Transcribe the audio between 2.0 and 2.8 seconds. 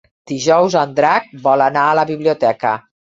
la biblioteca.